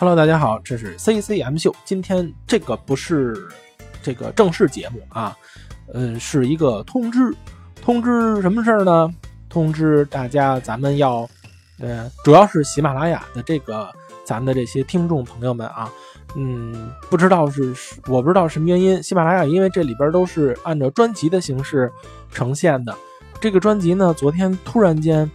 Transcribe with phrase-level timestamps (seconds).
[0.00, 1.76] Hello，大家好，这是 CCM 秀。
[1.84, 3.36] 今天这个不是
[4.02, 5.36] 这个正式节目啊，
[5.92, 7.30] 嗯，是一个通知。
[7.82, 9.10] 通知什么事儿呢？
[9.50, 11.28] 通知大家，咱们要，
[11.80, 13.90] 呃，主要是喜马拉雅的这个
[14.24, 15.92] 咱们的这些听众朋友们啊，
[16.34, 17.74] 嗯，不知道是
[18.06, 21.92] 我不知道什么原因，喜马拉雅因为这里边都是按照专辑的形式
[22.32, 22.96] 呈现的，
[23.38, 25.30] 这个专辑呢，昨天突然间，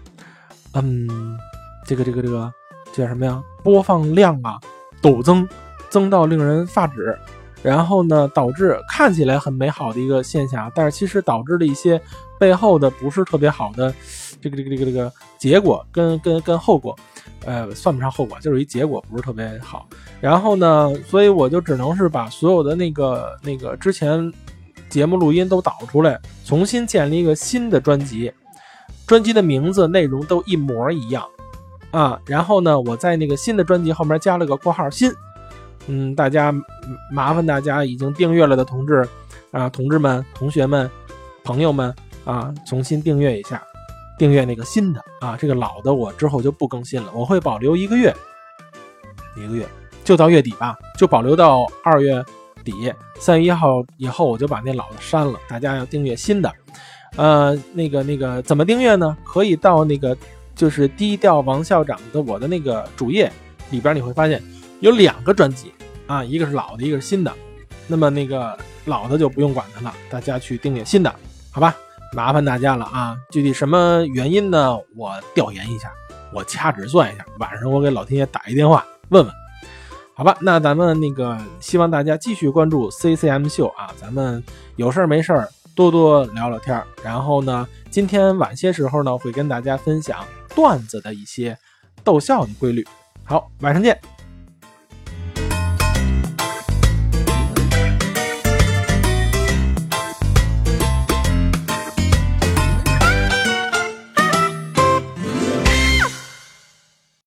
[0.73, 1.38] 嗯，
[1.86, 2.52] 这个这个这个。
[2.95, 3.43] 写什么呀？
[3.61, 4.57] 播放量啊，
[5.01, 5.45] 陡增，
[5.89, 7.13] 增到令人发指。
[7.61, 12.01] 然后呢，导致看起来很美好的一个现象，但是其实导致了一些
[12.39, 13.93] 背后的不是特别好的
[14.39, 16.95] 这个这个这个这个结果跟跟跟后果，
[17.43, 19.85] 呃，算不上后果，就是一结果不是特别好。
[20.21, 24.32] 然后呢，所以我就只能是把所有的那个那个之前
[24.87, 28.32] 节目录音都导出来，重新建立一个新的专辑，
[29.05, 31.25] 专辑的名字内容都一模一样。
[31.95, 35.09] 啊，然后呢，我在那个新的专辑后面加了个括号新，
[35.88, 36.53] 嗯，大家
[37.09, 39.07] 麻烦大家已经订阅了的同志
[39.52, 40.91] 啊，同志们、同学们、
[41.41, 43.63] 朋友们啊，重新订阅一下，
[44.17, 48.13] 订阅那个新的啊，这个老的我之后就不更新了，我会保留一个月，
[49.37, 49.65] 一个月
[50.03, 52.21] 就到月底吧，就保留到二月
[52.65, 56.52] 底，三月一号以后我就把那老的删了，大家要订阅新的，
[57.15, 59.15] 呃，那个那个怎么订阅呢？
[59.23, 60.17] 可以到那个。
[60.56, 63.31] 就是低调王校长的我的那个主页
[63.72, 64.42] 里边，你会发现
[64.80, 65.73] 有两个专辑
[66.08, 67.34] 啊，一个是老的，一个是新的。
[67.88, 71.14] 那么那个老的就不用管它了，大家去订阅新的，
[71.52, 71.76] 好吧？
[72.14, 73.17] 麻烦大家了啊！
[73.30, 74.78] 具体什么原因呢？
[74.95, 75.92] 我调研一下，
[76.33, 79.33] 我掐指算一下，晚上我给老天爷打一电话问问，
[80.16, 80.38] 好吧？
[80.39, 84.42] 那咱们那个希望大家继续关注 CCM 秀啊，咱们
[84.78, 86.88] 有事儿没事儿多多聊聊天儿。
[87.03, 90.20] 然后呢，今天晚些时候呢，会跟大家分享。
[90.56, 91.58] 段子的一些
[92.03, 92.84] 逗笑的规律。
[93.23, 94.14] 好，晚上见。